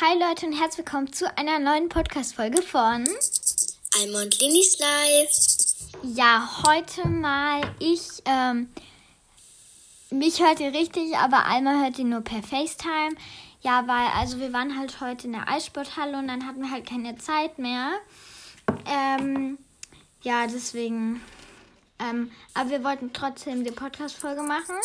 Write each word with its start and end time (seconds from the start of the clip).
Hi 0.00 0.16
Leute 0.16 0.46
und 0.46 0.52
herzlich 0.52 0.86
willkommen 0.86 1.12
zu 1.12 1.26
einer 1.36 1.58
neuen 1.58 1.88
Podcast-Folge 1.88 2.62
von 2.62 3.04
Alma 4.00 4.22
und 4.22 4.38
Linis 4.40 4.78
Live. 4.78 6.14
Ja, 6.14 6.48
heute 6.64 7.08
mal 7.08 7.62
ich, 7.80 8.22
ähm, 8.24 8.68
mich 10.10 10.40
hört 10.40 10.60
ihr 10.60 10.72
richtig, 10.72 11.16
aber 11.16 11.46
Alma 11.46 11.82
hört 11.82 11.98
ihr 11.98 12.04
nur 12.04 12.20
per 12.20 12.44
FaceTime. 12.44 13.16
Ja, 13.62 13.88
weil, 13.88 14.06
also 14.14 14.38
wir 14.38 14.52
waren 14.52 14.78
halt 14.78 15.00
heute 15.00 15.26
in 15.26 15.32
der 15.32 15.48
Eissporthalle 15.48 16.16
und 16.16 16.28
dann 16.28 16.46
hatten 16.46 16.62
wir 16.62 16.70
halt 16.70 16.88
keine 16.88 17.18
Zeit 17.18 17.58
mehr. 17.58 17.90
Ähm, 18.86 19.58
ja, 20.22 20.46
deswegen, 20.46 21.20
ähm, 21.98 22.30
aber 22.54 22.70
wir 22.70 22.84
wollten 22.84 23.12
trotzdem 23.12 23.64
die 23.64 23.72
Podcast-Folge 23.72 24.42
machen. 24.42 24.76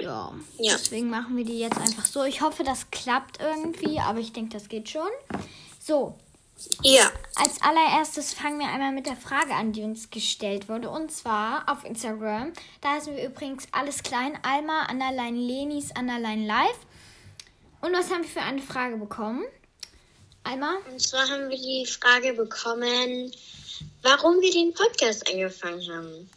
Ja, 0.00 0.32
Ja. 0.58 0.72
deswegen 0.76 1.08
machen 1.10 1.36
wir 1.36 1.44
die 1.44 1.58
jetzt 1.58 1.78
einfach 1.78 2.06
so. 2.06 2.24
Ich 2.24 2.40
hoffe, 2.40 2.64
das 2.64 2.90
klappt 2.90 3.40
irgendwie, 3.40 3.98
aber 4.00 4.18
ich 4.18 4.32
denke, 4.32 4.52
das 4.56 4.68
geht 4.68 4.88
schon. 4.88 5.08
So, 5.80 6.18
Ja, 6.82 7.10
als 7.34 7.60
allererstes 7.62 8.32
fangen 8.32 8.60
wir 8.60 8.68
einmal 8.68 8.92
mit 8.92 9.06
der 9.06 9.16
Frage 9.16 9.54
an, 9.54 9.72
die 9.72 9.82
uns 9.82 10.10
gestellt 10.10 10.68
wurde. 10.68 10.88
Und 10.88 11.10
zwar 11.10 11.68
auf 11.68 11.84
Instagram. 11.84 12.52
Da 12.80 12.92
heißen 12.92 13.16
wir 13.16 13.24
übrigens 13.26 13.66
alles 13.72 14.02
klein. 14.02 14.38
Alma, 14.42 14.86
Underline 14.90 15.36
Lenis, 15.38 15.90
Underline 15.98 16.46
Live. 16.46 16.78
Und 17.80 17.92
was 17.92 18.08
haben 18.10 18.22
wir 18.22 18.28
für 18.30 18.40
eine 18.40 18.62
Frage 18.62 18.96
bekommen? 18.96 19.44
Alma? 20.44 20.76
und 20.90 21.00
zwar 21.00 21.26
haben 21.28 21.48
wir 21.48 21.56
die 21.56 21.86
Frage 21.86 22.34
bekommen, 22.34 23.32
warum 24.02 24.40
wir 24.40 24.52
den 24.52 24.72
Podcast 24.74 25.26
angefangen 25.28 25.82
haben. 25.90 26.30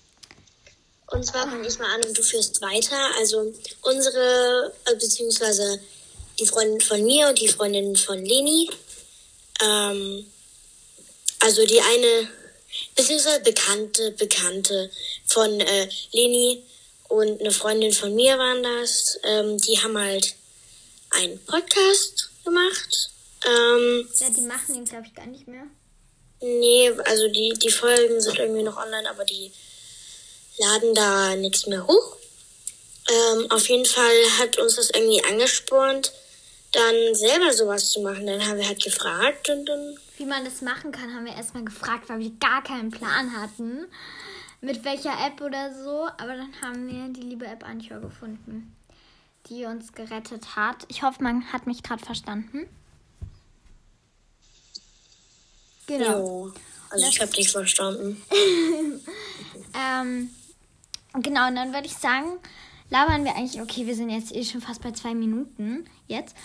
Und 1.07 1.25
zwar 1.25 1.49
fange 1.49 1.67
ich 1.67 1.79
mal 1.79 1.93
an 1.95 2.03
und 2.05 2.17
du 2.17 2.21
führst 2.21 2.61
weiter. 2.61 2.97
Also 3.17 3.53
unsere, 3.81 4.73
äh, 4.85 4.95
beziehungsweise 4.95 5.79
die 6.39 6.45
Freundin 6.45 6.81
von 6.81 7.03
mir 7.03 7.29
und 7.29 7.39
die 7.39 7.47
Freundin 7.47 7.95
von 7.95 8.23
Leni. 8.23 8.69
Ähm, 9.63 10.25
also 11.39 11.65
die 11.65 11.79
eine, 11.79 12.29
beziehungsweise 12.95 13.39
bekannte, 13.39 14.11
bekannte 14.11 14.91
von 15.25 15.59
äh, 15.59 15.89
Leni 16.11 16.63
und 17.07 17.39
eine 17.39 17.51
Freundin 17.51 17.93
von 17.93 18.13
mir 18.13 18.37
waren 18.37 18.63
das. 18.63 19.17
Ähm, 19.23 19.57
die 19.57 19.79
haben 19.79 19.97
halt 19.97 20.35
einen 21.11 21.39
Podcast 21.45 22.29
gemacht. 22.43 23.11
Ähm, 23.45 24.09
Ja, 24.19 24.29
die 24.29 24.41
machen 24.41 24.73
den, 24.75 24.85
glaube 24.85 25.05
ich, 25.07 25.15
gar 25.15 25.27
nicht 25.27 25.47
mehr. 25.47 25.63
Nee, 26.41 26.91
also 27.05 27.27
die, 27.29 27.53
die 27.53 27.71
Folgen 27.71 28.19
sind 28.21 28.37
irgendwie 28.37 28.63
noch 28.63 28.77
online, 28.77 29.09
aber 29.09 29.23
die 29.23 29.51
laden 30.57 30.93
da 30.93 31.35
nichts 31.35 31.67
mehr 31.67 31.85
hoch. 31.85 32.17
Ähm, 33.09 33.51
auf 33.51 33.67
jeden 33.69 33.85
Fall 33.85 34.15
hat 34.39 34.57
uns 34.57 34.75
das 34.75 34.89
irgendwie 34.89 35.23
angespornt, 35.23 36.11
dann 36.73 37.15
selber 37.15 37.53
sowas 37.53 37.91
zu 37.91 38.01
machen. 38.01 38.27
Dann 38.27 38.45
haben 38.45 38.57
wir 38.57 38.67
halt 38.67 38.83
gefragt 38.83 39.49
und 39.49 39.65
dann, 39.65 39.97
Wie 40.17 40.25
man 40.25 40.43
das 40.43 40.61
machen 40.61 40.91
kann, 40.91 41.13
haben 41.13 41.25
wir 41.25 41.33
erstmal 41.33 41.63
gefragt, 41.63 42.09
weil 42.09 42.19
wir 42.19 42.31
gar 42.39 42.63
keinen 42.63 42.91
Plan 42.91 43.39
hatten. 43.39 43.85
Mit 44.59 44.83
welcher 44.83 45.13
App 45.25 45.39
oder 45.41 45.73
so. 45.83 46.07
Aber 46.17 46.35
dann 46.35 46.51
haben 46.61 46.87
wir 46.87 47.13
die 47.13 47.27
liebe 47.27 47.45
App 47.45 47.63
Anchor 47.63 47.99
gefunden, 47.99 48.75
die 49.49 49.65
uns 49.65 49.93
gerettet 49.93 50.55
hat. 50.55 50.85
Ich 50.89 51.03
hoffe, 51.03 51.23
man 51.23 51.53
hat 51.53 51.67
mich 51.67 51.83
gerade 51.83 52.03
verstanden. 52.03 52.67
Genau. 55.85 56.47
jo. 56.47 56.53
Also 56.89 57.07
ich 57.07 57.21
habe 57.21 57.31
dich 57.31 57.49
verstanden. 57.49 58.21
Ähm, 59.77 60.29
genau, 61.21 61.47
und 61.47 61.55
dann 61.55 61.73
würde 61.73 61.87
ich 61.87 61.97
sagen, 61.97 62.39
labern 62.89 63.23
wir 63.25 63.35
eigentlich, 63.35 63.61
okay, 63.61 63.85
wir 63.85 63.95
sind 63.95 64.09
jetzt 64.09 64.33
eh 64.33 64.43
schon 64.43 64.61
fast 64.61 64.81
bei 64.81 64.91
zwei 64.91 65.13
Minuten 65.13 65.89
jetzt. 66.07 66.35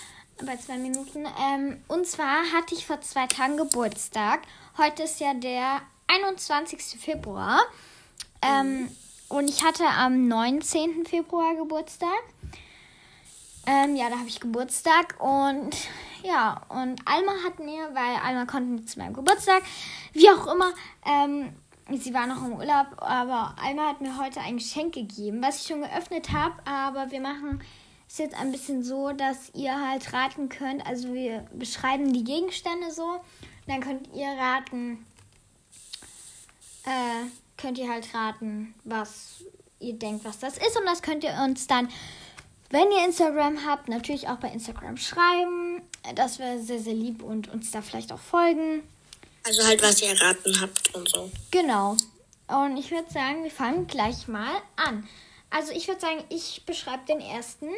Bei 0.45 0.57
zwei 0.57 0.77
Minuten. 0.77 1.27
Ähm, 1.41 1.79
und 1.89 2.07
zwar 2.07 2.43
hatte 2.53 2.75
ich 2.75 2.87
vor 2.87 3.01
zwei 3.01 3.27
Tagen 3.27 3.57
Geburtstag. 3.57 4.41
Heute 4.77 5.05
ist 5.05 5.21
ja 5.21 5.35
der 5.35 5.83
21. 6.09 6.83
Februar. 7.01 7.61
Ähm, 8.41 8.89
und 9.29 9.49
ich 9.49 9.63
hatte 9.63 9.85
am 9.87 10.27
19. 10.27 11.07
Februar 11.07 11.55
Geburtstag. 11.55 12.23
Ähm, 13.67 13.95
ja, 13.95 14.11
da 14.11 14.19
habe 14.19 14.29
ich 14.29 14.41
Geburtstag 14.41 15.15
und 15.21 15.77
ja, 16.25 16.63
und 16.69 17.01
Alma 17.05 17.33
hat 17.45 17.61
mir, 17.61 17.95
weil 17.95 18.17
Alma 18.25 18.45
konnte 18.45 18.71
nicht 18.71 18.89
zu 18.89 18.99
meinem 18.99 19.15
Geburtstag, 19.15 19.63
wie 20.13 20.29
auch 20.31 20.53
immer, 20.53 20.73
ähm, 21.07 21.53
sie 21.91 22.15
war 22.15 22.27
noch 22.27 22.45
im 22.45 22.55
Urlaub, 22.55 22.87
aber 22.99 23.55
Alma 23.63 23.89
hat 23.89 24.01
mir 24.01 24.19
heute 24.19 24.41
ein 24.41 24.59
Geschenk 24.59 24.95
gegeben, 24.95 25.43
was 25.43 25.61
ich 25.61 25.67
schon 25.69 25.83
geöffnet 25.83 26.33
habe, 26.33 26.55
aber 26.65 27.11
wir 27.11 27.21
machen 27.21 27.63
es 28.09 28.19
jetzt 28.19 28.39
ein 28.39 28.53
bisschen 28.53 28.83
so, 28.83 29.13
dass 29.13 29.51
ihr 29.55 29.75
halt 29.75 30.13
raten 30.13 30.49
könnt, 30.49 30.87
also 30.87 31.13
wir 31.13 31.47
beschreiben 31.53 32.13
die 32.13 32.25
Gegenstände 32.25 32.91
so, 32.91 33.21
dann 33.67 33.81
könnt 33.81 34.09
ihr 34.15 34.29
raten, 34.29 35.05
äh, 36.85 37.27
könnt 37.57 37.79
ihr 37.79 37.91
halt 37.91 38.15
raten, 38.15 38.75
was 38.85 39.45
ihr 39.81 39.95
denkt, 39.95 40.25
was 40.25 40.39
das 40.39 40.59
ist 40.59 40.79
und 40.79 40.87
das 40.87 41.03
könnt 41.03 41.25
ihr 41.25 41.35
uns 41.45 41.67
dann 41.67 41.89
wenn 42.73 42.91
ihr 42.91 43.05
Instagram 43.05 43.67
habt, 43.67 43.89
natürlich 43.89 44.29
auch 44.29 44.39
bei 44.39 44.49
Instagram 44.49 44.97
schreiben. 44.97 45.83
Das 46.15 46.39
wäre 46.39 46.59
sehr, 46.59 46.79
sehr 46.79 46.95
lieb 46.95 47.23
und 47.23 47.49
uns 47.49 47.71
da 47.71 47.83
vielleicht 47.83 48.13
auch 48.13 48.19
folgen. 48.19 48.83
Also 49.45 49.65
halt, 49.65 49.83
was 49.83 50.01
ihr 50.03 50.09
erraten 50.11 50.61
habt 50.61 50.95
und 50.95 51.09
so. 51.09 51.31
Genau. 51.51 51.97
Und 52.49 52.77
ich 52.77 52.91
würde 52.91 53.11
sagen, 53.13 53.45
wir 53.45 53.51
fangen 53.51 53.87
gleich 53.87 54.29
mal 54.29 54.61
an. 54.77 55.09
Also 55.51 55.73
ich 55.73 55.89
würde 55.89 56.01
sagen, 56.01 56.23
ich 56.29 56.63
beschreibe 56.67 57.05
den 57.07 57.21
ersten. 57.21 57.69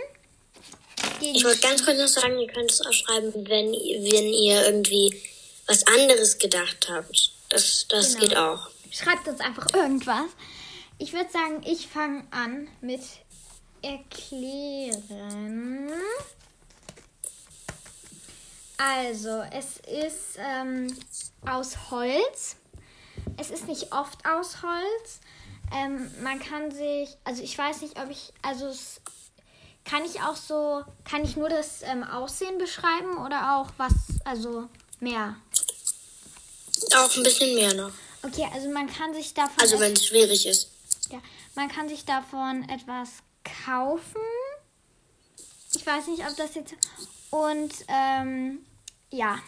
Ich 1.20 1.44
wollte 1.44 1.60
ganz 1.60 1.84
kurz 1.84 1.98
noch 1.98 2.08
sagen, 2.08 2.38
ihr 2.38 2.48
könnt 2.48 2.70
es 2.70 2.84
auch 2.84 2.92
schreiben, 2.92 3.32
wenn, 3.48 3.72
ihr- 3.74 4.02
wenn 4.12 4.26
ihr 4.32 4.64
irgendwie 4.66 5.20
was 5.66 5.86
anderes 5.86 6.38
gedacht 6.38 6.88
habt. 6.90 7.32
Das, 7.48 7.86
das 7.88 8.14
Genau. 8.14 8.20
geht 8.26 8.36
auch. 8.36 8.70
Schreibt 8.90 9.26
uns 9.28 9.40
einfach 9.40 9.66
irgendwas. 9.74 10.26
Ich 10.98 11.12
würde 11.12 11.30
sagen, 11.30 11.62
ich 11.66 11.86
fange 11.88 12.24
an 12.30 12.68
mit 12.80 13.00
erklären. 13.82 15.90
Also, 18.76 19.42
es 19.52 19.78
ist 19.86 20.38
ähm, 20.38 20.94
aus 21.46 21.90
Holz. 21.90 22.56
Es 23.36 23.50
ist 23.50 23.68
nicht 23.68 23.92
oft 23.92 24.26
aus 24.26 24.62
Holz. 24.62 25.20
Ähm, 25.72 26.10
man 26.22 26.40
kann 26.40 26.70
sich, 26.70 27.16
also 27.24 27.42
ich 27.42 27.56
weiß 27.56 27.82
nicht, 27.82 27.98
ob 28.00 28.10
ich, 28.10 28.32
also 28.42 28.66
es, 28.66 29.00
kann 29.84 30.04
ich 30.04 30.20
auch 30.20 30.36
so, 30.36 30.82
kann 31.04 31.24
ich 31.24 31.36
nur 31.36 31.48
das 31.48 31.82
ähm, 31.82 32.04
Aussehen 32.04 32.58
beschreiben 32.58 33.18
oder 33.24 33.56
auch 33.56 33.70
was, 33.76 33.92
also 34.24 34.68
mehr? 35.00 35.36
Auch 36.96 37.16
ein 37.16 37.22
bisschen 37.22 37.54
mehr 37.54 37.74
noch. 37.74 37.92
Okay, 38.22 38.48
also 38.52 38.68
man 38.70 38.86
kann 38.92 39.14
sich 39.14 39.34
davon. 39.34 39.60
Also 39.60 39.78
wenn 39.80 39.92
es 39.92 40.06
schwierig 40.06 40.46
ist. 40.46 40.70
Ja, 41.10 41.20
man 41.54 41.68
kann 41.68 41.88
sich 41.88 42.04
davon 42.04 42.68
etwas 42.68 43.08
kaufen. 43.64 44.20
Ich 45.76 45.86
weiß 45.86 46.08
nicht, 46.08 46.22
ob 46.28 46.36
das 46.36 46.54
jetzt. 46.54 46.74
Und 47.30 47.72
ähm, 47.88 48.60
ja. 49.10 49.38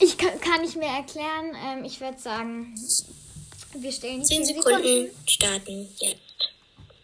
Ich 0.00 0.16
kann, 0.16 0.40
kann 0.40 0.60
nicht 0.60 0.76
mehr 0.76 0.92
erklären. 0.92 1.56
Ähm, 1.66 1.84
ich 1.84 2.00
würde 2.00 2.18
sagen, 2.18 2.74
wir 3.74 3.92
stellen 3.92 4.20
die 4.20 4.26
10 4.26 4.44
10 4.44 4.56
Sekunden 4.56 5.10
starten 5.26 5.88
jetzt. 5.98 6.20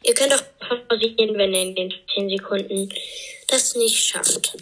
Ihr 0.03 0.15
könnt 0.15 0.35
auch 0.35 0.43
pausieren, 0.89 1.37
wenn 1.37 1.55
ihr 1.55 1.63
in 1.63 1.75
den 1.75 1.95
10 2.15 2.29
Sekunden 2.29 2.89
das 3.49 3.75
nicht 3.75 4.07
schafft. 4.07 4.57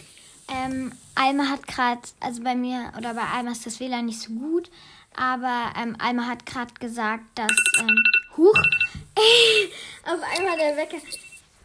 Ähm, 0.48 0.92
Alma 1.14 1.48
hat 1.48 1.66
gerade, 1.66 2.02
also 2.20 2.42
bei 2.42 2.54
mir 2.54 2.92
oder 2.96 3.14
bei 3.14 3.22
Alma 3.22 3.52
ist 3.52 3.66
das 3.66 3.80
WLAN 3.80 4.06
nicht 4.06 4.20
so 4.20 4.30
gut, 4.32 4.70
aber 5.14 5.72
ähm, 5.80 5.96
Alma 5.98 6.26
hat 6.26 6.46
gerade 6.46 6.72
gesagt, 6.74 7.24
dass. 7.34 7.52
Ähm, 7.78 8.04
huch! 8.36 8.54
Auf 10.04 10.20
einmal 10.36 10.56
der 10.56 10.76
Wecker. 10.76 10.98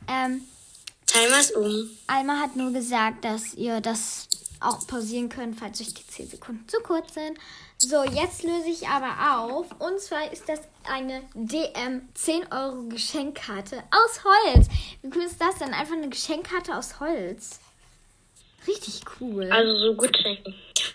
Ähm, 0.08 0.42
Timer 1.08 1.40
ist 1.40 1.56
um. 1.56 1.90
Alma 2.08 2.40
hat 2.40 2.56
nur 2.56 2.72
gesagt, 2.72 3.26
dass 3.26 3.54
ihr 3.56 3.82
das 3.82 4.28
auch 4.60 4.86
pausieren 4.88 5.30
könnt, 5.30 5.60
falls 5.60 5.82
euch 5.82 5.94
die 5.94 6.06
10 6.06 6.30
Sekunden 6.30 6.68
zu 6.68 6.78
kurz 6.82 7.14
sind. 7.14 7.38
So, 7.78 8.04
jetzt 8.04 8.44
löse 8.44 8.70
ich 8.70 8.88
aber 8.88 9.40
auf. 9.40 9.68
Und 9.80 10.00
zwar 10.00 10.32
ist 10.32 10.50
das 10.50 10.62
eine 10.90 11.22
DM 11.36 12.08
10 12.14 12.52
Euro 12.52 12.84
Geschenkkarte 12.90 13.84
aus 13.92 14.24
Holz. 14.24 14.68
Wie 15.02 15.10
cool 15.16 15.24
ist 15.24 15.40
das 15.40 15.60
denn? 15.60 15.74
Einfach 15.74 15.96
eine 15.96 16.10
Geschenkkarte 16.10 16.76
aus 16.76 17.00
Holz. 17.00 17.60
Richtig 18.68 19.02
cool. 19.20 19.50
Also 19.52 19.78
so 19.78 19.96
gut 19.96 20.18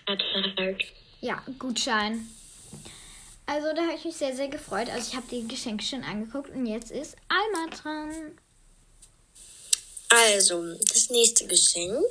hat 0.07 0.23
halt. 0.57 0.83
Ja, 1.21 1.41
Gutschein. 1.57 2.27
Also 3.45 3.67
da 3.75 3.81
habe 3.83 3.93
ich 3.95 4.05
mich 4.05 4.15
sehr, 4.15 4.35
sehr 4.35 4.49
gefreut. 4.49 4.89
Also 4.89 5.09
ich 5.09 5.15
habe 5.15 5.27
die 5.31 5.47
Geschenke 5.47 5.83
schon 5.83 6.03
angeguckt 6.03 6.49
und 6.49 6.65
jetzt 6.65 6.91
ist 6.91 7.15
Alma 7.29 7.69
dran. 7.75 8.37
Also, 10.13 10.63
das 10.91 11.09
nächste 11.09 11.47
Geschenk 11.47 12.05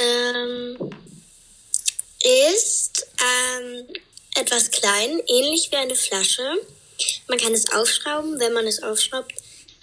ähm, 0.00 0.90
ist 2.20 3.06
ähm, 3.20 3.86
etwas 4.34 4.70
klein, 4.72 5.22
ähnlich 5.28 5.70
wie 5.70 5.76
eine 5.76 5.94
Flasche. 5.94 6.42
Man 7.28 7.38
kann 7.38 7.54
es 7.54 7.72
aufschrauben. 7.72 8.40
Wenn 8.40 8.52
man 8.52 8.66
es 8.66 8.82
aufschraubt, 8.82 9.32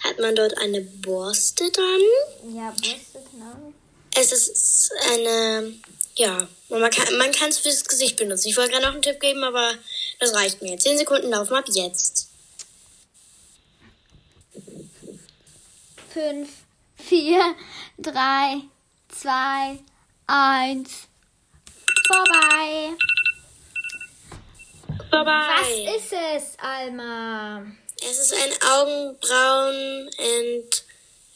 hat 0.00 0.18
man 0.18 0.36
dort 0.36 0.58
eine 0.58 0.82
Borste 0.82 1.70
dran. 1.70 2.54
Ja, 2.54 2.70
Brüste, 2.72 3.22
genau. 3.32 3.72
Es 4.14 4.32
ist 4.32 4.92
eine, 5.10 5.72
ja, 6.14 6.46
man 6.68 6.90
kann 6.90 7.16
man 7.16 7.32
kann 7.32 7.48
es 7.48 7.58
fürs 7.58 7.84
Gesicht 7.84 8.16
benutzen. 8.16 8.48
Ich 8.48 8.56
wollte 8.56 8.72
gerade 8.72 8.86
noch 8.86 8.92
einen 8.92 9.02
Tipp 9.02 9.20
geben, 9.20 9.44
aber 9.44 9.72
das 10.20 10.34
reicht 10.34 10.60
mir. 10.60 10.78
Zehn 10.78 10.98
Sekunden 10.98 11.30
laufen 11.30 11.54
ab 11.54 11.64
jetzt. 11.68 12.28
Fünf, 16.12 16.48
vier, 16.96 17.54
drei, 17.98 18.62
zwei, 19.08 19.78
eins. 20.26 21.08
Vorbei. 22.06 22.96
Vorbei. 25.10 25.86
Was 25.86 25.96
ist 25.96 26.12
es, 26.12 26.58
Alma? 26.58 27.64
Es 28.00 28.18
ist 28.18 28.34
ein 28.34 28.52
Augenbrauen- 28.70 30.10
und 30.18 30.84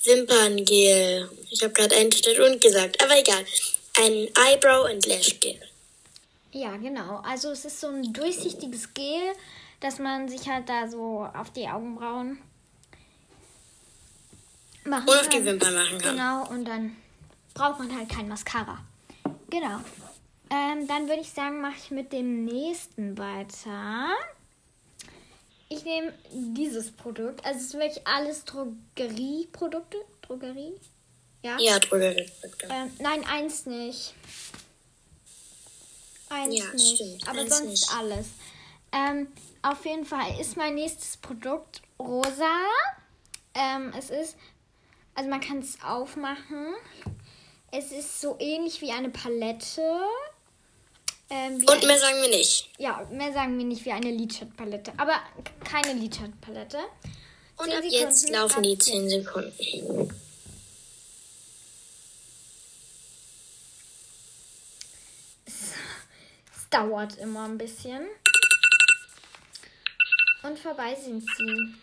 Wimperngel. 0.04 1.30
Ich 1.50 1.62
habe 1.62 1.72
gerade 1.72 1.96
ein 1.96 2.12
statt 2.12 2.38
und 2.38 2.60
gesagt, 2.60 3.02
aber 3.02 3.18
egal. 3.18 3.44
Ein 3.98 4.28
Eyebrow- 4.34 4.90
und 4.90 5.06
Lash-Gel. 5.06 5.60
Ja, 6.52 6.76
genau. 6.76 7.20
Also 7.24 7.50
es 7.50 7.64
ist 7.64 7.80
so 7.80 7.88
ein 7.88 8.12
durchsichtiges 8.12 8.92
Gel, 8.94 9.32
dass 9.80 9.98
man 9.98 10.28
sich 10.28 10.48
halt 10.48 10.68
da 10.68 10.88
so 10.88 11.28
auf 11.34 11.50
die 11.52 11.68
Augenbrauen 11.68 12.38
machen 14.90 15.06
kann. 15.06 15.44
Wimpern 15.44 15.74
machen 15.74 15.98
kann. 15.98 16.16
Genau, 16.16 16.48
und 16.48 16.64
dann 16.66 16.96
braucht 17.54 17.78
man 17.78 17.96
halt 17.96 18.08
kein 18.08 18.28
Mascara. 18.28 18.78
Genau. 19.48 19.80
Ähm, 20.50 20.86
dann 20.88 21.08
würde 21.08 21.20
ich 21.22 21.30
sagen, 21.30 21.60
mache 21.60 21.76
ich 21.76 21.90
mit 21.90 22.12
dem 22.12 22.44
nächsten 22.44 23.16
weiter. 23.16 24.08
Ich 25.68 25.84
nehme 25.84 26.12
dieses 26.32 26.90
Produkt. 26.90 27.44
Also 27.44 27.58
es 27.60 27.66
ist 27.66 27.74
wirklich 27.74 28.06
alles 28.06 28.44
Drogerieprodukte. 28.44 29.96
Drogerie? 30.22 30.74
Ja. 31.42 31.56
Ja, 31.60 31.78
Drogerieprodukte. 31.78 32.66
Ähm, 32.68 32.90
nein, 32.98 33.24
eins 33.24 33.66
nicht. 33.66 34.14
Eins 36.28 36.54
Ja, 36.58 36.72
nicht. 36.72 36.94
stimmt, 36.96 37.28
aber 37.28 37.40
eins 37.40 37.58
sonst 37.58 37.70
nicht. 37.70 37.90
alles. 37.96 38.26
Ähm, 38.92 39.28
auf 39.62 39.84
jeden 39.84 40.04
Fall 40.04 40.40
ist 40.40 40.56
mein 40.56 40.74
nächstes 40.74 41.16
Produkt 41.16 41.82
rosa. 41.98 42.50
Ähm, 43.54 43.92
es 43.96 44.10
ist, 44.10 44.36
also 45.20 45.28
man 45.28 45.42
kann 45.42 45.58
es 45.58 45.76
aufmachen. 45.84 46.74
Es 47.70 47.92
ist 47.92 48.22
so 48.22 48.36
ähnlich 48.38 48.80
wie 48.80 48.90
eine 48.90 49.10
Palette. 49.10 49.82
Ähm, 51.28 51.56
Und 51.56 51.86
mehr 51.86 51.98
sagen 51.98 52.22
wir 52.22 52.30
nicht. 52.30 52.70
ja, 52.78 53.06
mehr 53.12 53.30
sagen 53.34 53.58
wir 53.58 53.66
nicht 53.66 53.84
wie 53.84 53.92
eine 53.92 54.10
Lidschatten-Palette. 54.12 54.94
Aber 54.96 55.20
keine 55.62 55.92
Lidschatten-Palette. 56.00 56.78
Und 57.58 57.70
ab 57.70 57.84
jetzt 57.84 58.30
laufen 58.30 58.62
die 58.62 58.70
jetzt. 58.70 58.86
10 58.86 59.10
Sekunden. 59.10 60.10
Es 65.44 65.74
dauert 66.70 67.18
immer 67.18 67.44
ein 67.44 67.58
bisschen. 67.58 68.06
Und 70.42 70.58
vorbei 70.58 70.94
sind 70.94 71.22
sie. 71.22 71.74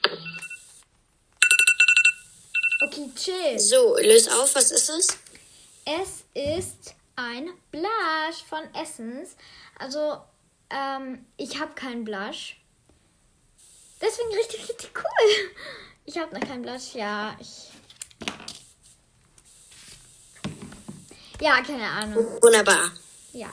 Okay, 2.86 3.10
chill. 3.16 3.60
So, 3.60 3.98
löse 3.98 4.32
auf, 4.40 4.54
was 4.56 4.72
ist 4.72 4.90
es? 4.90 5.08
Es 5.86 6.24
ist 6.34 6.94
ein 7.16 7.50
Blush 7.72 8.44
von 8.48 8.64
Essence. 8.76 9.32
Also, 9.80 10.18
ähm, 10.70 11.26
ich 11.38 11.60
habe 11.60 11.74
keinen 11.74 12.04
Blush. 12.04 12.58
Deswegen 14.02 14.30
richtig, 14.36 14.70
richtig 14.70 14.92
cool. 14.96 15.52
Ich 16.06 16.18
habe 16.18 16.34
noch 16.38 16.48
keinen 16.48 16.62
Blush, 16.62 16.94
ja. 16.94 17.36
Ich. 17.40 17.70
Ja, 21.42 21.62
keine 21.64 21.88
Ahnung. 21.90 22.26
Wunderbar. 22.42 22.92
Ja. 23.34 23.50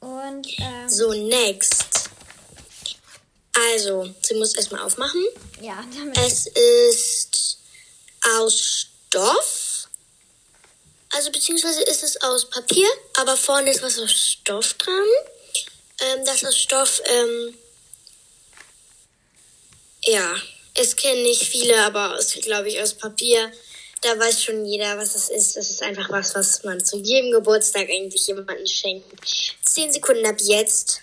Und, 0.00 0.46
ähm, 0.58 0.88
So, 0.88 1.12
next. 1.12 2.10
Also, 3.74 4.14
sie 4.22 4.34
muss 4.34 4.54
erstmal 4.54 4.80
aufmachen. 4.82 5.22
ja, 5.60 5.84
damit. 5.94 6.16
Es 6.18 6.46
ist 6.46 7.39
aus 8.38 8.86
Stoff. 9.08 9.88
Also 11.12 11.30
beziehungsweise 11.32 11.82
ist 11.82 12.04
es 12.04 12.20
aus 12.22 12.48
Papier, 12.48 12.86
aber 13.18 13.36
vorne 13.36 13.70
ist 13.70 13.82
was 13.82 13.98
aus 13.98 14.12
Stoff 14.12 14.74
dran. 14.74 15.08
Ähm, 16.00 16.24
das 16.24 16.44
aus 16.44 16.56
Stoff, 16.56 17.02
ähm, 17.04 17.58
ja, 20.04 20.36
es 20.74 20.96
kennen 20.96 21.22
nicht 21.22 21.42
viele, 21.42 21.76
aber 21.84 22.16
es 22.16 22.34
ist, 22.34 22.44
glaube 22.44 22.68
ich, 22.68 22.80
aus 22.80 22.94
Papier. 22.94 23.52
Da 24.02 24.18
weiß 24.18 24.42
schon 24.44 24.64
jeder, 24.64 24.96
was 24.96 25.12
das 25.12 25.28
ist. 25.28 25.56
Das 25.56 25.68
ist 25.68 25.82
einfach 25.82 26.08
was, 26.10 26.34
was 26.34 26.62
man 26.64 26.82
zu 26.82 26.96
jedem 26.96 27.32
Geburtstag 27.32 27.88
eigentlich 27.90 28.26
jemandem 28.26 28.66
schenkt. 28.66 29.04
Zehn 29.62 29.92
Sekunden 29.92 30.24
ab 30.24 30.36
jetzt. 30.38 31.02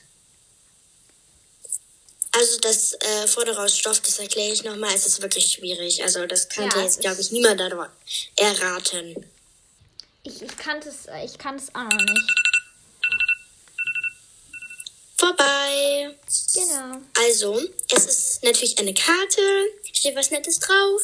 Also 2.38 2.60
das 2.60 2.94
äh, 2.94 3.28
vordere 3.28 3.64
aus 3.64 3.76
Stoff, 3.76 4.00
das 4.02 4.20
erkläre 4.20 4.54
ich 4.54 4.64
nochmal, 4.64 4.94
es 4.94 5.08
ist 5.08 5.22
wirklich 5.24 5.54
schwierig. 5.54 6.04
Also 6.04 6.28
das 6.28 6.48
kannte 6.48 6.78
Ja, 6.78 6.84
jetzt, 6.84 7.02
glaube 7.02 7.20
ich, 7.20 7.32
niemand 7.32 7.60
erraten. 7.60 9.26
Ich, 10.22 10.42
ich 10.44 10.58
kannte 10.58 10.90
es, 10.90 11.08
ich 11.26 11.38
kannte 11.40 11.64
es 11.64 11.74
auch 11.74 11.84
noch 11.84 11.92
nicht. 11.92 12.34
Vorbei. 15.18 16.16
Genau. 16.54 17.02
Also, 17.26 17.60
es 17.96 18.06
ist 18.06 18.44
natürlich 18.44 18.78
eine 18.78 18.94
Karte, 18.94 19.42
steht 19.92 20.16
was 20.16 20.30
Nettes 20.30 20.60
drauf. 20.60 21.02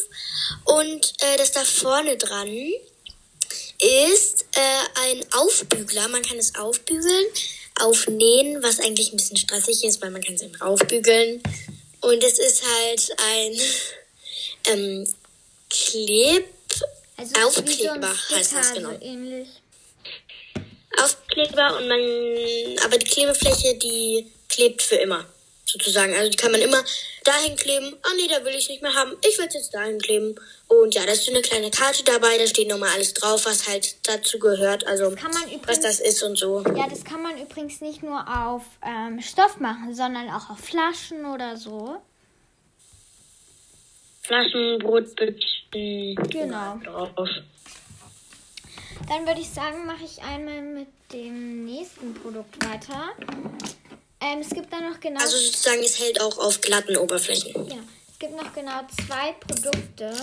Und 0.66 1.14
äh, 1.24 1.38
das 1.38 1.52
da 1.52 1.66
vorne 1.66 2.16
dran 2.16 2.48
ist 3.80 4.46
äh, 4.56 5.02
ein 5.08 5.34
Aufbügler. 5.34 6.08
Man 6.10 6.22
kann 6.22 6.38
es 6.38 6.54
aufbügeln, 6.54 7.26
aufnähen, 7.80 8.62
was 8.62 8.80
eigentlich 8.80 9.12
ein 9.12 9.18
bisschen 9.18 9.38
stressig 9.38 9.84
ist, 9.84 10.02
weil 10.02 10.12
man 10.12 10.24
kann 10.24 10.36
es 10.36 10.44
einfach 10.44 10.68
aufbügeln. 10.68 11.42
Und 12.02 12.24
es 12.24 12.40
ist 12.40 12.64
halt 12.64 13.16
ein 13.18 13.60
ähm, 14.68 15.08
Kleb... 15.70 16.46
Also 17.16 17.36
wie 17.36 17.40
so 17.40 17.90
Aufkleber 17.90 18.16
heißt 18.32 18.54
das 18.54 18.74
genau. 18.74 18.92
ähnlich. 19.00 19.48
Aufkleber 21.02 21.78
und 21.78 21.88
man, 21.88 22.86
aber 22.86 22.98
die 22.98 23.06
Klebefläche, 23.06 23.76
die 23.76 24.32
klebt 24.50 24.82
für 24.82 24.96
immer, 24.96 25.26
sozusagen. 25.74 26.14
Also 26.16 26.30
die 26.30 26.38
kann 26.38 26.52
man 26.52 26.62
immer 26.62 26.82
dahin 27.24 27.56
kleben. 27.56 27.96
Ah 28.04 28.14
nee, 28.16 28.28
da 28.28 28.46
will 28.46 28.54
ich 28.56 28.70
nicht 28.70 28.82
mehr 28.82 28.94
haben. 28.94 29.12
Ich 29.28 29.38
will 29.38 29.48
es 29.48 29.54
jetzt 29.56 29.74
dahin 29.74 30.00
kleben. 30.00 30.36
Und 30.68 30.94
ja, 30.96 31.06
da 31.06 31.12
ist 31.12 31.26
so 31.26 31.32
eine 31.32 31.42
kleine 31.42 31.70
Karte 31.72 32.04
dabei, 32.04 32.38
da 32.38 32.48
steht 32.48 32.68
nochmal 32.70 32.90
alles 32.96 33.14
drauf, 33.14 33.46
was 33.46 33.68
halt 33.68 33.96
dazu 34.08 34.40
gehört. 34.40 34.86
Also 34.88 35.12
kann 35.16 35.32
man 35.32 35.44
was 35.44 35.52
übrigens- 35.52 35.80
das 35.82 36.00
ist 36.00 36.24
und 36.24 36.38
so. 36.38 36.64
Ja, 36.76 36.88
das 36.88 37.04
kann 37.04 37.22
man 37.22 37.38
übrigens 37.42 37.82
nicht 37.82 38.04
nur 38.04 38.20
auf 38.28 38.64
ähm, 38.86 39.20
Stoff 39.22 39.60
machen, 39.60 39.94
sondern 39.94 40.30
auch 40.30 40.50
auf 40.50 40.60
Flaschen 40.60 41.26
oder 41.26 41.58
so. 41.58 42.02
Flaschen, 44.22 44.80
Brotbüchsen. 44.80 46.16
Genau. 46.30 46.78
Drauf. 46.86 47.30
Dann 49.10 49.28
würde 49.28 49.42
ich 49.42 49.50
sagen, 49.50 49.86
mache 49.86 50.06
ich 50.06 50.22
einmal 50.22 50.62
mit 50.62 50.88
dem 51.12 51.66
nächsten 51.66 52.14
Produkt 52.14 52.56
weiter. 52.66 53.10
Ähm, 54.24 54.40
es 54.40 54.50
gibt 54.50 54.72
da 54.72 54.80
noch 54.80 55.00
genau, 55.02 55.20
Also 55.20 55.38
sozusagen, 55.38 55.84
es 55.84 56.00
hält 56.00 56.22
auch 56.22 56.38
auf 56.38 56.62
glatten 56.62 56.96
Oberflächen. 56.96 57.52
genau, 57.54 57.84
es 58.12 58.20
gibt 58.20 58.36
noch 58.36 58.54
genau 58.54 58.82
zwei 59.06 59.34
Produkte. 59.34 60.16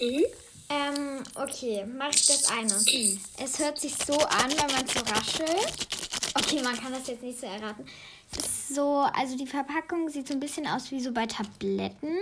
Mhm. 0.00 0.24
Ähm, 0.68 1.22
okay, 1.34 1.84
mache 1.84 2.12
ich 2.14 2.26
das 2.26 2.44
eine. 2.48 2.72
Es 3.42 3.58
hört 3.58 3.80
sich 3.80 3.94
so 4.06 4.14
an, 4.14 4.50
wenn 4.50 4.72
man 4.72 4.86
so 4.86 5.00
raschelt. 5.00 5.86
Okay, 6.34 6.62
man 6.62 6.80
kann 6.80 6.92
das 6.92 7.08
jetzt 7.08 7.22
nicht 7.22 7.40
so 7.40 7.46
erraten. 7.46 7.84
Es 8.30 8.38
ist 8.38 8.74
so, 8.74 9.06
also 9.14 9.36
die 9.36 9.46
Verpackung 9.46 10.08
sieht 10.08 10.28
so 10.28 10.34
ein 10.34 10.40
bisschen 10.40 10.66
aus 10.66 10.90
wie 10.90 11.00
so 11.00 11.12
bei 11.12 11.26
Tabletten. 11.26 12.16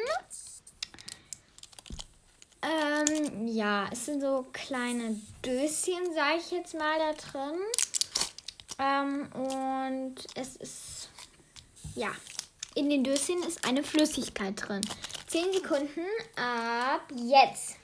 Ähm, 2.62 3.46
ja, 3.46 3.88
es 3.92 4.06
sind 4.06 4.20
so 4.20 4.46
kleine 4.52 5.20
Döschen, 5.44 6.12
sage 6.14 6.38
ich 6.38 6.50
jetzt 6.50 6.74
mal, 6.74 6.98
da 6.98 7.12
drin. 7.12 7.60
Ähm, 8.80 9.28
und 9.32 10.14
es 10.34 10.56
ist, 10.56 11.10
ja, 11.94 12.10
in 12.74 12.88
den 12.88 13.04
Döschen 13.04 13.42
ist 13.42 13.62
eine 13.66 13.82
Flüssigkeit 13.82 14.54
drin. 14.56 14.80
10 15.26 15.52
Sekunden 15.52 16.06
ab 16.36 17.02
jetzt. 17.14 17.76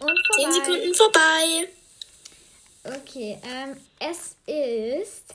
Und 0.00 0.18
Zehn 0.34 0.52
vorbei. 0.52 0.64
Sekunden 0.64 0.94
vorbei. 0.94 1.68
Okay, 2.84 3.38
ähm, 3.42 3.80
es 3.98 4.36
ist 4.46 5.34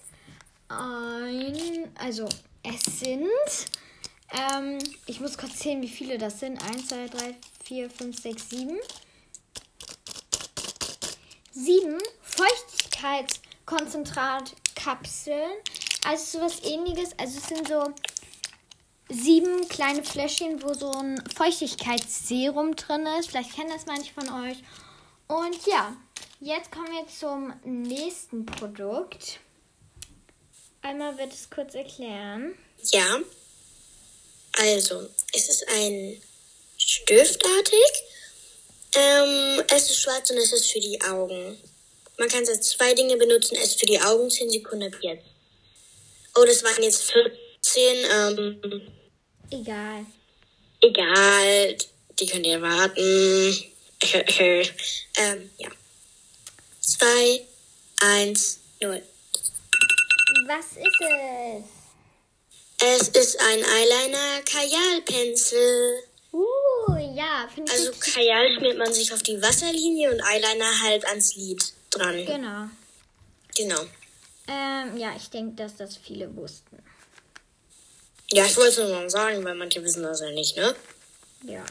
ein, 0.67 1.91
also 1.97 2.27
es 2.73 2.99
sind, 2.99 3.27
ähm, 4.31 4.79
ich 5.05 5.19
muss 5.19 5.37
kurz 5.37 5.57
zählen, 5.57 5.81
wie 5.81 5.87
viele 5.87 6.17
das 6.17 6.39
sind. 6.39 6.61
1, 6.61 6.87
2, 6.87 7.07
3, 7.07 7.35
4, 7.63 7.89
5, 7.89 8.21
6, 8.21 8.49
7. 8.49 8.77
Sieben 11.51 11.97
Feuchtigkeits 12.21 13.41
Konzentratkapseln. 13.65 15.51
Also 16.05 16.39
sowas 16.39 16.63
ähnliches. 16.63 17.17
Also 17.17 17.37
es 17.37 17.47
sind 17.47 17.67
so 17.67 17.93
sieben 19.09 19.67
kleine 19.67 20.03
Fläschchen, 20.03 20.61
wo 20.63 20.73
so 20.73 20.91
ein 20.91 21.21
Feuchtigkeitsserum 21.35 22.75
drin 22.75 23.05
ist. 23.19 23.29
Vielleicht 23.29 23.55
kennen 23.55 23.69
das 23.69 23.85
manche 23.85 24.13
von 24.13 24.29
euch. 24.45 24.63
Und 25.27 25.65
ja, 25.65 25.95
jetzt 26.39 26.71
kommen 26.71 26.91
wir 26.91 27.07
zum 27.07 27.53
nächsten 27.63 28.45
Produkt. 28.45 29.39
Einmal 30.87 31.17
wird 31.17 31.33
es 31.33 31.49
kurz 31.49 31.75
erklären. 31.75 32.57
Ja. 32.93 33.19
Also, 34.57 35.09
es 35.33 35.49
ist 35.49 35.67
ein 35.67 36.21
Stiftartig. 36.77 37.91
Ähm, 38.95 39.63
es 39.69 39.89
ist 39.89 39.99
schwarz 39.99 40.29
und 40.29 40.37
es 40.37 40.53
ist 40.53 40.71
für 40.71 40.79
die 40.79 41.01
Augen. 41.01 41.57
Man 42.17 42.29
kann 42.29 42.43
es 42.43 42.49
als 42.49 42.69
zwei 42.69 42.93
Dinge 42.93 43.17
benutzen. 43.17 43.57
Es 43.57 43.71
ist 43.71 43.79
für 43.81 43.85
die 43.85 43.99
Augen 43.99 44.29
10 44.29 44.49
Sekunden 44.49 44.85
ab 44.85 44.97
jetzt. 45.01 45.25
Oh, 46.37 46.45
das 46.45 46.63
waren 46.63 46.81
jetzt 46.81 47.11
14. 47.11 47.27
Ähm, 48.09 48.91
Egal. 49.51 50.05
egal. 50.81 51.77
Die 52.17 52.25
könnt 52.27 52.45
ihr 52.45 52.61
warten. 52.61 53.73
ähm, 55.17 55.49
ja. 55.57 55.69
2, 56.79 57.45
1, 57.99 58.59
0. 58.81 59.03
Was 60.47 60.77
ist 60.77 61.01
es? 61.01 61.63
Es 62.79 63.07
ist 63.09 63.37
ein 63.41 63.59
Eyeliner 63.59 64.41
Kajalpencil. 64.45 66.03
Uh, 66.31 66.95
ja, 67.13 67.49
finde 67.53 67.69
ich 67.69 67.79
Also 67.79 67.91
Kajal 67.99 68.55
schmiert 68.55 68.77
man 68.77 68.93
sich 68.93 69.11
auf 69.11 69.21
die 69.23 69.41
Wasserlinie 69.41 70.09
und 70.09 70.21
Eyeliner 70.21 70.81
halt 70.83 71.05
ans 71.05 71.35
Lid 71.35 71.73
dran. 71.89 72.25
Genau. 72.25 72.69
Genau. 73.57 73.81
Ähm, 74.47 74.95
ja, 74.95 75.13
ich 75.17 75.29
denke, 75.29 75.55
dass 75.55 75.75
das 75.75 75.97
viele 75.97 76.33
wussten. 76.33 76.81
Ja, 78.31 78.45
ich 78.45 78.55
wollte 78.55 78.69
es 78.69 78.77
nur 78.77 78.89
mal 78.89 79.09
sagen, 79.09 79.43
weil 79.43 79.55
manche 79.55 79.83
wissen 79.83 80.03
das 80.03 80.21
ja 80.21 80.31
nicht, 80.31 80.55
ne? 80.55 80.73
Ja. 81.43 81.65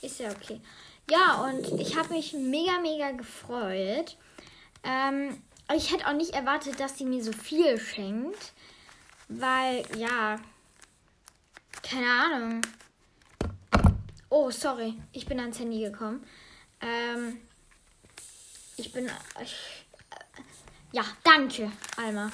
Ist 0.00 0.18
ja 0.18 0.32
okay. 0.32 0.60
Ja, 1.08 1.44
und 1.44 1.80
ich 1.80 1.94
habe 1.94 2.14
mich 2.14 2.32
mega, 2.32 2.80
mega 2.80 3.12
gefreut. 3.12 4.16
Ähm, 4.82 5.40
aber 5.72 5.80
ich 5.80 5.90
hätte 5.90 6.06
auch 6.06 6.12
nicht 6.12 6.34
erwartet, 6.34 6.78
dass 6.80 6.98
sie 6.98 7.06
mir 7.06 7.24
so 7.24 7.32
viel 7.32 7.80
schenkt. 7.80 8.52
Weil, 9.28 9.82
ja. 9.96 10.38
Keine 11.82 12.06
Ahnung. 12.06 12.60
Oh, 14.28 14.50
sorry. 14.50 14.94
Ich 15.12 15.24
bin 15.24 15.40
ans 15.40 15.58
Handy 15.58 15.80
gekommen. 15.80 16.26
Ähm, 16.82 17.40
ich 18.76 18.92
bin. 18.92 19.10
Ich, 19.42 19.54
äh, 20.10 20.42
ja, 20.92 21.04
danke, 21.24 21.72
Alma. 21.96 22.30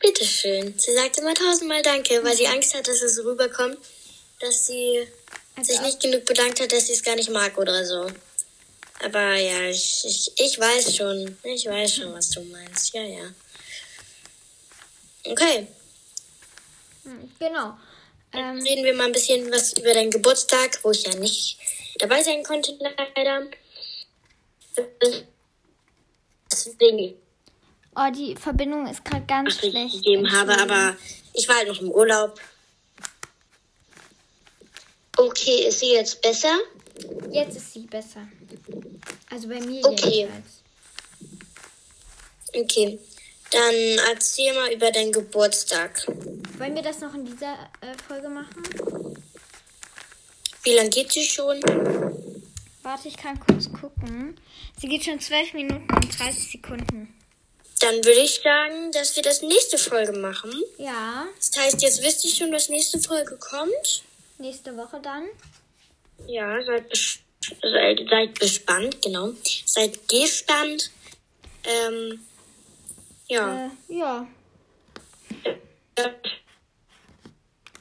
Bitteschön. 0.00 0.76
Sie 0.76 0.94
sagt 0.94 1.18
immer 1.18 1.34
tausendmal 1.34 1.82
Danke, 1.82 2.24
weil 2.24 2.36
sie 2.36 2.48
Angst 2.48 2.74
hat, 2.74 2.88
dass 2.88 3.02
es 3.02 3.24
rüberkommt, 3.24 3.78
dass 4.40 4.66
sie 4.66 5.06
Also 5.54 5.72
sich 5.72 5.80
nicht 5.80 6.00
genug 6.00 6.24
bedankt 6.24 6.60
hat, 6.60 6.72
dass 6.72 6.88
sie 6.88 6.94
es 6.94 7.04
gar 7.04 7.14
nicht 7.14 7.30
mag 7.30 7.56
oder 7.56 7.84
so. 7.84 8.10
Aber 9.04 9.34
ja, 9.34 9.68
ich, 9.68 10.02
ich, 10.04 10.32
ich 10.36 10.58
weiß 10.58 10.96
schon. 10.96 11.36
Ich 11.42 11.66
weiß 11.66 11.96
schon, 11.96 12.12
was 12.12 12.30
du 12.30 12.42
meinst. 12.44 12.94
Ja, 12.94 13.02
ja. 13.02 13.30
Okay. 15.24 15.66
Genau. 17.38 17.76
Dann 18.32 18.58
Ähm, 18.58 18.64
reden 18.64 18.84
wir 18.84 18.94
mal 18.94 19.06
ein 19.06 19.12
bisschen 19.12 19.50
was 19.52 19.72
über 19.74 19.94
deinen 19.94 20.10
Geburtstag, 20.10 20.78
wo 20.82 20.90
ich 20.90 21.04
ja 21.04 21.14
nicht 21.14 21.58
dabei 21.98 22.22
sein 22.22 22.42
konnte, 22.42 22.76
leider. 22.80 23.46
Deswegen 26.50 27.14
oh, 27.94 28.10
die 28.14 28.36
Verbindung 28.36 28.86
ist 28.86 29.04
gerade 29.04 29.24
ganz 29.26 29.58
schlecht. 29.58 29.94
gegeben 29.94 30.30
habe, 30.30 30.58
aber 30.58 30.96
ich 31.32 31.48
war 31.48 31.56
halt 31.56 31.68
noch 31.68 31.80
im 31.80 31.90
Urlaub. 31.90 32.38
Okay, 35.16 35.66
ist 35.68 35.80
sie 35.80 35.92
jetzt 35.92 36.20
besser? 36.20 36.58
Jetzt 37.30 37.56
ist 37.56 37.72
sie 37.72 37.80
besser. 37.80 38.26
Also 39.30 39.48
bei 39.48 39.60
mir 39.60 39.84
Okay. 39.84 40.10
jedenfalls. 40.10 40.62
Okay. 42.54 42.98
Dann 43.50 43.74
erzähl 44.10 44.52
mal 44.54 44.72
über 44.72 44.90
deinen 44.90 45.12
Geburtstag. 45.12 46.06
Wollen 46.58 46.74
wir 46.74 46.82
das 46.82 47.00
noch 47.00 47.14
in 47.14 47.24
dieser 47.24 47.52
äh, 47.80 47.94
Folge 48.08 48.28
machen? 48.28 48.62
Wie 50.64 50.72
lange 50.74 50.90
geht 50.90 51.12
sie 51.12 51.24
schon? 51.24 51.60
Warte, 52.82 53.08
ich 53.08 53.16
kann 53.16 53.38
kurz 53.40 53.70
gucken. 53.72 54.36
Sie 54.80 54.88
geht 54.88 55.04
schon 55.04 55.20
12 55.20 55.52
Minuten 55.54 55.86
und 55.94 56.18
30 56.18 56.52
Sekunden. 56.52 57.12
Dann 57.80 57.96
würde 57.96 58.20
ich 58.20 58.40
sagen, 58.42 58.90
dass 58.92 59.14
wir 59.16 59.22
das 59.22 59.42
nächste 59.42 59.76
Folge 59.78 60.12
machen. 60.12 60.52
Ja, 60.78 61.26
Das 61.36 61.50
heißt, 61.62 61.82
jetzt 61.82 62.02
wisst 62.02 62.24
ihr 62.24 62.30
schon, 62.30 62.50
dass 62.50 62.68
nächste 62.68 62.98
Folge 62.98 63.36
kommt. 63.36 64.02
nächste 64.38 64.76
Woche 64.76 64.98
dann. 65.00 65.24
Ja, 66.26 66.62
seid, 66.64 66.88
bes 66.88 67.18
seid, 67.62 68.00
seid 68.08 68.40
gespannt, 68.40 69.02
genau. 69.02 69.32
Seid 69.64 70.08
gespannt. 70.08 70.90
Ähm, 71.64 72.20
ja. 73.28 73.66
Äh, 73.66 73.94
ja. 73.94 74.26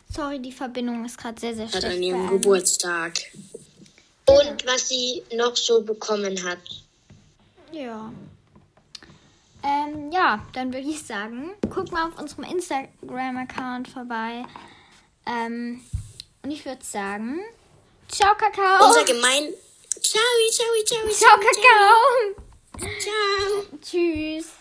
Sorry, 0.10 0.40
die 0.40 0.52
Verbindung 0.52 1.06
ist 1.06 1.18
gerade 1.18 1.40
sehr, 1.40 1.56
sehr 1.56 1.66
hat 1.66 1.72
schlecht. 1.72 1.98
an 1.98 2.04
ihrem. 2.04 2.30
Geburtstag. 2.30 3.20
Und 4.26 4.66
was 4.66 4.90
sie 4.90 5.24
noch 5.36 5.56
so 5.56 5.82
bekommen 5.82 6.42
hat. 6.44 6.60
Ja. 7.72 8.12
Ähm, 9.64 10.12
ja, 10.12 10.46
dann 10.54 10.74
würde 10.74 10.88
ich 10.88 11.04
sagen, 11.04 11.52
guck 11.70 11.92
mal 11.92 12.08
auf 12.08 12.20
unserem 12.20 12.46
Instagram-Account 12.46 13.88
vorbei. 13.88 14.46
Ähm, 15.26 15.82
und 16.44 16.52
ich 16.52 16.66
würde 16.66 16.84
sagen, 16.86 17.40
ciao, 18.10 18.36
Kakao. 18.36 18.88
Unser 18.88 19.04
gemein. 19.06 19.54
Ciao, 20.02 20.22
ciao, 20.52 20.68
ciao, 20.86 21.10
ciao, 21.10 21.38
Kakao. 21.40 22.92
ciao. 23.00 23.80
Tschüss. 23.82 24.55